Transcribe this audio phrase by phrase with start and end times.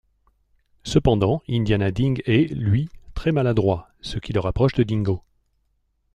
[0.81, 5.21] Cependant Indiana Ding est, lui, très maladroit, ce qui le rapproche de Dingo.